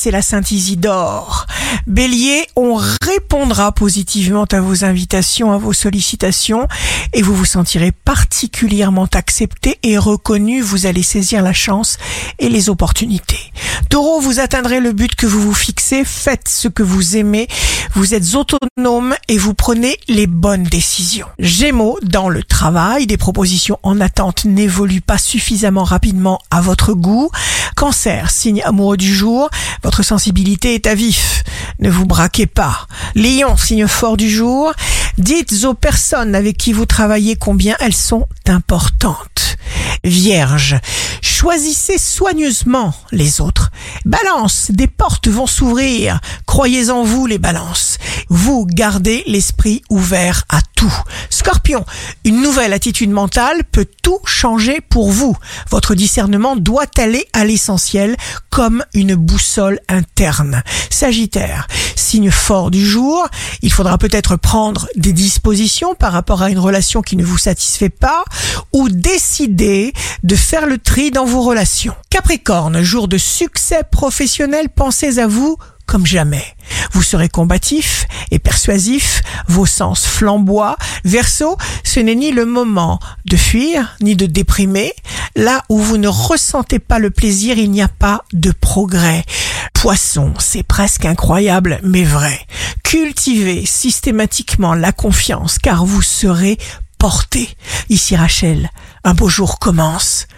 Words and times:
c'est 0.00 0.10
la 0.10 0.22
Sainte 0.22 0.50
Isidore. 0.50 1.46
Bélier, 1.86 2.46
on 2.56 2.74
répondra 2.74 3.70
positivement 3.70 4.46
à 4.50 4.60
vos 4.60 4.82
invitations, 4.82 5.52
à 5.52 5.58
vos 5.58 5.74
sollicitations 5.74 6.68
et 7.12 7.20
vous 7.20 7.34
vous 7.34 7.44
sentirez 7.44 7.92
particulièrement 7.92 9.08
accepté 9.12 9.78
et 9.82 9.98
reconnu. 9.98 10.62
Vous 10.62 10.86
allez 10.86 11.02
saisir 11.02 11.42
la 11.42 11.52
chance 11.52 11.98
et 12.38 12.48
les 12.48 12.70
opportunités. 12.70 13.52
Taureau, 13.90 14.20
vous 14.20 14.40
atteindrez 14.40 14.80
le 14.80 14.92
but 14.92 15.14
que 15.14 15.26
vous 15.26 15.42
vous 15.42 15.54
fixez. 15.54 16.04
Faites 16.04 16.48
ce 16.48 16.68
que 16.68 16.82
vous 16.82 17.16
aimez. 17.16 17.46
Vous 17.94 18.14
êtes 18.14 18.34
autonome 18.34 19.14
et 19.28 19.36
vous 19.36 19.52
prenez 19.52 19.98
les 20.08 20.26
bonnes 20.26 20.62
décisions. 20.62 21.26
Gémeaux, 21.38 21.98
dans 22.02 22.28
le 22.28 22.42
travail, 22.42 23.06
des 23.06 23.16
propositions 23.18 23.78
en 23.82 24.00
attente 24.00 24.46
n'évoluent 24.46 25.00
pas 25.00 25.18
suffisamment 25.18 25.84
rapidement 25.84 26.38
à 26.50 26.60
votre 26.62 26.94
goût. 26.94 27.30
Cancer, 27.80 28.30
signe 28.30 28.60
amoureux 28.62 28.98
du 28.98 29.10
jour, 29.10 29.48
votre 29.82 30.02
sensibilité 30.02 30.74
est 30.74 30.86
à 30.86 30.94
vif. 30.94 31.42
Ne 31.78 31.88
vous 31.88 32.04
braquez 32.04 32.46
pas. 32.46 32.86
Lion, 33.14 33.56
signe 33.56 33.86
fort 33.86 34.18
du 34.18 34.28
jour, 34.28 34.74
dites 35.16 35.64
aux 35.64 35.72
personnes 35.72 36.34
avec 36.34 36.58
qui 36.58 36.74
vous 36.74 36.84
travaillez 36.84 37.36
combien 37.36 37.76
elles 37.80 37.94
sont 37.94 38.28
importantes. 38.46 39.56
Vierge, 40.04 40.76
choisissez 41.22 41.96
soigneusement 41.96 42.92
les 43.12 43.40
autres. 43.40 43.70
Balance, 44.04 44.70
des 44.70 44.86
portes 44.86 45.28
vont 45.28 45.46
s'ouvrir. 45.46 46.20
Croyez 46.50 46.90
en 46.90 47.04
vous 47.04 47.26
les 47.26 47.38
balances. 47.38 47.98
Vous 48.28 48.66
gardez 48.66 49.22
l'esprit 49.28 49.82
ouvert 49.88 50.42
à 50.48 50.58
tout. 50.74 50.92
Scorpion, 51.30 51.86
une 52.24 52.42
nouvelle 52.42 52.72
attitude 52.72 53.12
mentale 53.12 53.62
peut 53.70 53.86
tout 54.02 54.18
changer 54.24 54.80
pour 54.80 55.12
vous. 55.12 55.36
Votre 55.70 55.94
discernement 55.94 56.56
doit 56.56 56.90
aller 56.98 57.24
à 57.34 57.44
l'essentiel 57.44 58.16
comme 58.50 58.84
une 58.94 59.14
boussole 59.14 59.78
interne. 59.88 60.64
Sagittaire, 60.90 61.68
signe 61.94 62.32
fort 62.32 62.72
du 62.72 62.84
jour, 62.84 63.28
il 63.62 63.72
faudra 63.72 63.96
peut-être 63.96 64.34
prendre 64.34 64.88
des 64.96 65.12
dispositions 65.12 65.94
par 65.94 66.12
rapport 66.12 66.42
à 66.42 66.50
une 66.50 66.58
relation 66.58 67.00
qui 67.00 67.16
ne 67.16 67.24
vous 67.24 67.38
satisfait 67.38 67.90
pas 67.90 68.24
ou 68.72 68.88
décider 68.88 69.92
de 70.24 70.34
faire 70.34 70.66
le 70.66 70.78
tri 70.78 71.12
dans 71.12 71.24
vos 71.24 71.42
relations. 71.42 71.94
Capricorne, 72.10 72.82
jour 72.82 73.06
de 73.06 73.18
succès 73.18 73.82
professionnel, 73.88 74.68
pensez 74.68 75.20
à 75.20 75.28
vous 75.28 75.56
comme 75.90 76.06
jamais. 76.06 76.44
Vous 76.92 77.02
serez 77.02 77.28
combatif 77.28 78.06
et 78.30 78.38
persuasif, 78.38 79.22
vos 79.48 79.66
sens 79.66 80.06
flamboient. 80.06 80.76
Verseau, 81.04 81.56
ce 81.82 81.98
n'est 81.98 82.14
ni 82.14 82.30
le 82.30 82.46
moment 82.46 83.00
de 83.24 83.36
fuir, 83.36 83.96
ni 84.00 84.14
de 84.14 84.26
déprimer. 84.26 84.92
Là 85.34 85.64
où 85.68 85.80
vous 85.80 85.96
ne 85.96 86.06
ressentez 86.06 86.78
pas 86.78 87.00
le 87.00 87.10
plaisir, 87.10 87.58
il 87.58 87.72
n'y 87.72 87.82
a 87.82 87.88
pas 87.88 88.22
de 88.32 88.52
progrès. 88.52 89.24
Poisson, 89.74 90.32
c'est 90.38 90.62
presque 90.62 91.06
incroyable, 91.06 91.80
mais 91.82 92.04
vrai. 92.04 92.38
Cultivez 92.84 93.66
systématiquement 93.66 94.74
la 94.74 94.92
confiance, 94.92 95.58
car 95.58 95.84
vous 95.84 96.02
serez 96.02 96.56
porté. 96.98 97.48
Ici 97.88 98.14
Rachel, 98.14 98.70
un 99.02 99.14
beau 99.14 99.28
jour 99.28 99.58
commence. 99.58 100.28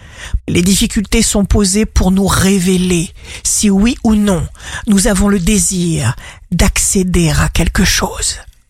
Les 0.47 0.61
difficultés 0.61 1.21
sont 1.21 1.45
posées 1.45 1.85
pour 1.85 2.11
nous 2.11 2.27
révéler 2.27 3.11
si 3.43 3.69
oui 3.69 3.97
ou 4.03 4.15
non 4.15 4.45
nous 4.87 5.07
avons 5.07 5.27
le 5.27 5.39
désir 5.39 6.15
d'accéder 6.51 7.29
à 7.29 7.49
quelque 7.49 7.83
chose. 7.83 8.39